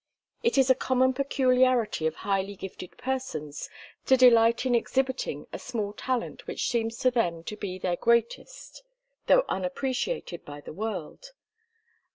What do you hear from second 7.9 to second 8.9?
greatest,